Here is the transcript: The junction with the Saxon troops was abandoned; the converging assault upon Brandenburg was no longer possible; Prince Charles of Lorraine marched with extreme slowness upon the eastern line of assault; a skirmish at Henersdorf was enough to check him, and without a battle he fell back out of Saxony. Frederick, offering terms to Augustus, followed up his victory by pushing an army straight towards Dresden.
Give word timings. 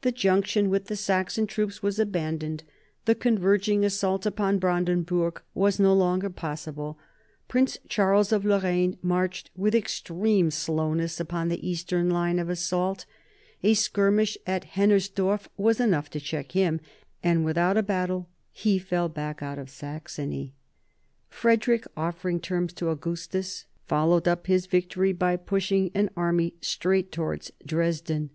The 0.00 0.10
junction 0.10 0.70
with 0.70 0.86
the 0.86 0.96
Saxon 0.96 1.46
troops 1.46 1.82
was 1.82 1.98
abandoned; 1.98 2.64
the 3.04 3.14
converging 3.14 3.84
assault 3.84 4.24
upon 4.24 4.58
Brandenburg 4.58 5.42
was 5.52 5.78
no 5.78 5.92
longer 5.92 6.30
possible; 6.30 6.98
Prince 7.46 7.76
Charles 7.86 8.32
of 8.32 8.46
Lorraine 8.46 8.96
marched 9.02 9.50
with 9.54 9.74
extreme 9.74 10.50
slowness 10.50 11.20
upon 11.20 11.48
the 11.50 11.60
eastern 11.68 12.08
line 12.08 12.38
of 12.38 12.48
assault; 12.48 13.04
a 13.62 13.74
skirmish 13.74 14.38
at 14.46 14.64
Henersdorf 14.64 15.46
was 15.58 15.78
enough 15.78 16.08
to 16.08 16.20
check 16.20 16.52
him, 16.52 16.80
and 17.22 17.44
without 17.44 17.76
a 17.76 17.82
battle 17.82 18.30
he 18.52 18.78
fell 18.78 19.10
back 19.10 19.42
out 19.42 19.58
of 19.58 19.68
Saxony. 19.68 20.54
Frederick, 21.28 21.86
offering 21.98 22.40
terms 22.40 22.72
to 22.72 22.88
Augustus, 22.88 23.66
followed 23.84 24.26
up 24.26 24.46
his 24.46 24.64
victory 24.64 25.12
by 25.12 25.36
pushing 25.36 25.90
an 25.94 26.08
army 26.16 26.54
straight 26.62 27.12
towards 27.12 27.52
Dresden. 27.66 28.30